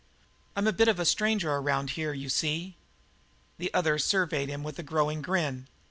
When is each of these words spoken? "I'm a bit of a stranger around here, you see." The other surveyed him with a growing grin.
"I'm 0.55 0.65
a 0.65 0.73
bit 0.73 0.87
of 0.87 0.99
a 0.99 1.05
stranger 1.05 1.51
around 1.53 1.91
here, 1.91 2.11
you 2.11 2.27
see." 2.27 2.75
The 3.59 3.71
other 3.71 3.99
surveyed 3.99 4.49
him 4.49 4.63
with 4.63 4.79
a 4.79 4.81
growing 4.81 5.21
grin. 5.21 5.67